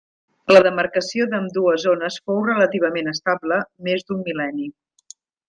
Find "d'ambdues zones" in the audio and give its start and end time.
1.33-2.17